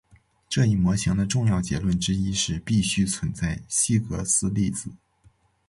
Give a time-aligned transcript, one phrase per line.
[0.49, 4.89] 这一模型的重要结论之一是必须存在希格斯粒子。